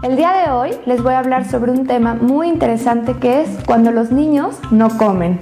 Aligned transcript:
El 0.00 0.14
día 0.14 0.32
de 0.32 0.52
hoy 0.52 0.70
les 0.86 1.02
voy 1.02 1.14
a 1.14 1.18
hablar 1.18 1.44
sobre 1.44 1.72
un 1.72 1.84
tema 1.84 2.14
muy 2.14 2.46
interesante 2.46 3.14
que 3.14 3.40
es 3.40 3.48
cuando 3.66 3.90
los 3.90 4.12
niños 4.12 4.56
no 4.70 4.96
comen. 4.96 5.40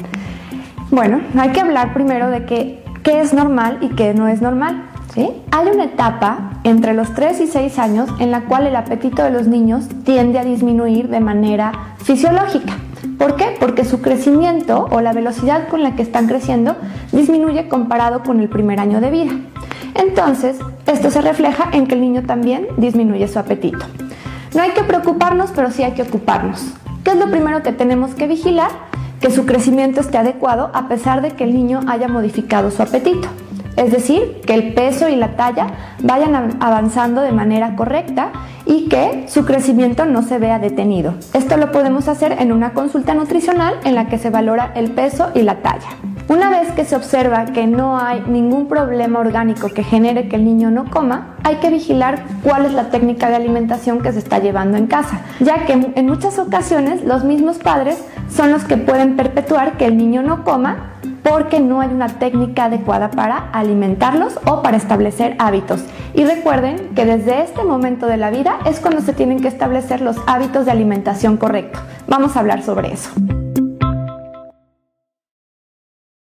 Bueno, 0.91 1.21
hay 1.39 1.51
que 1.51 1.61
hablar 1.61 1.93
primero 1.93 2.31
de 2.31 2.47
qué 2.47 2.83
es 3.05 3.35
normal 3.35 3.77
y 3.83 3.91
qué 3.91 4.15
no 4.15 4.29
es 4.29 4.41
normal. 4.41 4.85
¿sí? 5.13 5.29
Hay 5.51 5.69
una 5.69 5.85
etapa 5.85 6.53
entre 6.65 6.95
los 6.95 7.13
3 7.13 7.43
y 7.43 7.47
6 7.49 7.79
años 7.79 8.09
en 8.19 8.31
la 8.31 8.47
cual 8.47 8.67
el 8.67 8.77
apetito 8.77 9.23
de 9.23 9.31
los 9.31 9.47
niños 9.47 9.89
tiende 10.05 10.39
a 10.39 10.45
disminuir 10.45 11.09
de 11.09 11.21
manera 11.21 11.73
fisiológica. 11.99 12.79
¿Por 13.19 13.37
qué? 13.37 13.57
Porque 13.61 13.85
su 13.85 14.01
crecimiento 14.01 14.89
o 14.91 15.03
la 15.03 15.13
velocidad 15.13 15.69
con 15.69 15.83
la 15.83 15.97
que 15.97 16.03
están 16.03 16.29
creciendo 16.29 16.77
disminuye 17.13 17.69
comparado 17.69 18.23
con 18.23 18.41
el 18.41 18.49
primer 18.49 18.81
año 18.81 19.03
de 19.03 19.11
vida. 19.11 19.33
Entonces, 19.95 20.59
esto 20.87 21.11
se 21.11 21.21
refleja 21.21 21.69
en 21.73 21.87
que 21.87 21.95
el 21.95 22.01
niño 22.01 22.23
también 22.23 22.67
disminuye 22.79 23.29
su 23.29 23.39
apetito. 23.39 23.85
No 24.57 24.63
hay 24.63 24.71
que 24.71 24.85
preocuparnos, 24.85 25.51
pero 25.55 25.71
sí 25.71 25.83
hay 25.83 25.93
que 25.93 26.01
ocuparnos. 26.01 26.73
¿Qué 27.05 27.11
es 27.11 27.17
lo 27.19 27.31
primero 27.31 27.63
que 27.63 27.73
tenemos 27.73 28.15
que 28.15 28.27
vigilar? 28.27 28.71
Que 29.21 29.31
su 29.31 29.45
crecimiento 29.45 30.01
esté 30.01 30.17
adecuado 30.17 30.71
a 30.73 30.89
pesar 30.89 31.21
de 31.21 31.33
que 31.33 31.45
el 31.45 31.53
niño 31.53 31.81
haya 31.87 32.09
modificado 32.09 32.71
su 32.71 32.83
apetito. 32.83 33.29
Es 33.77 33.93
decir, 33.93 34.41
que 34.47 34.55
el 34.55 34.73
peso 34.73 35.11
y 35.11 35.17
la 35.17 35.37
talla 35.37 35.67
vayan 36.03 36.57
avanzando 36.61 37.21
de 37.21 37.33
manera 37.33 37.77
correcta 37.77 38.33
y 38.65 38.89
que 38.89 39.27
su 39.29 39.45
crecimiento 39.45 40.07
no 40.07 40.23
se 40.23 40.39
vea 40.39 40.59
detenido. 40.59 41.13
Esto 41.35 41.59
lo 41.59 41.71
podemos 41.71 42.09
hacer 42.09 42.33
en 42.41 42.51
una 42.51 42.73
consulta 42.73 43.13
nutricional 43.13 43.75
en 43.85 43.95
la 43.95 44.09
que 44.09 44.17
se 44.17 44.31
valora 44.31 44.73
el 44.75 44.91
peso 44.91 45.33
y 45.35 45.43
la 45.43 45.57
talla. 45.57 45.89
Una 46.29 46.51
vez 46.51 46.73
que 46.73 46.85
se 46.85 46.97
observa 46.97 47.45
que 47.47 47.69
no 47.69 47.99
hay 47.99 48.21
ningún 48.27 48.67
problema 48.67 49.21
orgánico 49.21 49.69
que 49.69 49.85
genere 49.85 50.29
que 50.29 50.35
el 50.35 50.45
niño 50.45 50.73
no 50.73 50.91
coma, 50.91 51.37
hay 51.45 51.57
que 51.57 51.71
vigilar 51.71 52.25
cuál 52.43 52.67
es 52.67 52.73
la 52.73 52.91
técnica 52.91 53.29
de 53.29 53.37
alimentación 53.37 54.01
que 54.01 54.13
se 54.13 54.19
está 54.19 54.41
llevando 54.41 54.77
en 54.77 54.89
casa, 54.89 55.21
ya 55.39 55.67
que 55.67 55.93
en 55.95 56.07
muchas 56.07 56.41
ocasiones 56.41 57.05
los 57.05 57.23
mismos 57.23 57.59
padres 57.59 58.03
son 58.29 58.51
los 58.51 58.65
que 58.65 58.77
pueden 58.77 59.15
perpetuar 59.15 59.77
que 59.77 59.87
el 59.87 59.97
niño 59.97 60.23
no 60.23 60.43
coma 60.43 60.95
porque 61.23 61.61
no 61.61 61.81
hay 61.81 61.91
una 61.91 62.09
técnica 62.09 62.65
adecuada 62.65 63.11
para 63.13 63.51
alimentarlos 63.53 64.39
o 64.47 64.63
para 64.63 64.77
establecer 64.77 65.37
hábitos. 65.39 65.85
Y 66.15 66.25
recuerden 66.25 66.91
que 66.95 67.05
desde 67.05 67.43
este 67.43 67.63
momento 67.63 68.07
de 68.07 68.17
la 68.17 68.31
vida 68.31 68.59
es 68.65 68.81
cuando 68.81 69.01
se 69.01 69.13
tienen 69.13 69.41
que 69.41 69.49
establecer 69.49 70.01
los 70.01 70.17
hábitos 70.27 70.67
de 70.67 70.73
alimentación 70.73 71.37
correctos. 71.37 71.83
Vamos 72.09 72.37
a 72.37 72.41
hablar 72.41 72.63
sobre 72.63 72.93
eso. 72.93 73.11